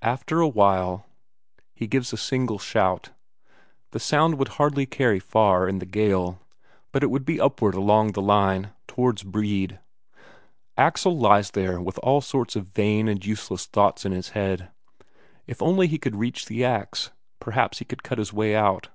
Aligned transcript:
After 0.00 0.40
a 0.40 0.46
long 0.46 0.54
while 0.54 1.06
he 1.74 1.86
gives 1.86 2.14
a 2.14 2.16
single 2.16 2.58
shout. 2.58 3.10
The 3.90 4.00
sound 4.00 4.38
would 4.38 4.48
hardly 4.56 4.86
carry 4.86 5.20
far 5.20 5.68
in 5.68 5.80
the 5.80 5.84
gale, 5.84 6.38
but 6.92 7.02
it 7.02 7.08
would 7.10 7.26
be 7.26 7.38
upward 7.38 7.74
along 7.74 8.12
the 8.12 8.22
line, 8.22 8.70
towards 8.86 9.22
Brede. 9.22 9.78
Axel 10.78 11.14
lies 11.14 11.50
there 11.50 11.78
with 11.78 11.98
all 12.02 12.22
sorts 12.22 12.56
of 12.56 12.68
vain 12.72 13.06
and 13.06 13.22
useless 13.22 13.66
thoughts 13.66 14.06
in 14.06 14.12
his 14.12 14.30
head: 14.30 14.70
if 15.46 15.60
only 15.60 15.88
he 15.88 15.98
could 15.98 16.16
reach 16.16 16.46
the 16.46 16.64
ax, 16.64 17.08
and 17.08 17.14
perhaps 17.38 17.82
cut 18.02 18.16
his 18.16 18.32
way 18.32 18.56
out! 18.56 18.88